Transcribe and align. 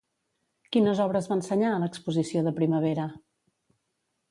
Quines 0.75 1.01
obres 1.03 1.27
va 1.33 1.37
ensenyar 1.41 1.75
a 1.75 1.83
l'Exposició 1.85 2.43
de 2.49 2.55
Primavera? 2.63 3.09